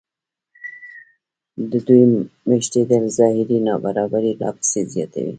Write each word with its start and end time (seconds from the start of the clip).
د 1.71 1.71
دوی 1.87 2.03
مېشتېدل 2.49 3.03
ظاهري 3.17 3.57
نابرابري 3.67 4.31
لا 4.41 4.49
پسې 4.57 4.81
زیاتوي 4.93 5.29